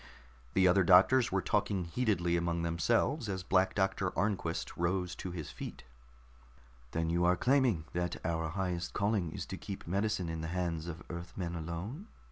The 0.55 0.67
other 0.67 0.83
doctors 0.83 1.31
were 1.31 1.43
talking 1.43 1.83
heatedly 1.85 2.35
among 2.35 2.63
themselves 2.63 3.29
as 3.29 3.43
Black 3.43 3.75
Doctor 3.75 4.09
Arnquist 4.17 4.75
rose 4.75 5.13
to 5.17 5.29
his 5.29 5.51
feet. 5.51 5.83
"Then 6.89 7.11
you 7.11 7.23
are 7.23 7.37
claiming 7.37 7.83
that 7.93 8.15
our 8.25 8.49
highest 8.49 8.93
calling 8.93 9.31
is 9.31 9.45
to 9.45 9.57
keep 9.57 9.85
medicine 9.85 10.27
in 10.27 10.41
the 10.41 10.47
hands 10.47 10.87
of 10.87 11.03
Earthmen 11.11 11.53
alone?" 11.53 12.07